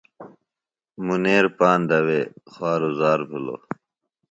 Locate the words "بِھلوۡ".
3.29-3.61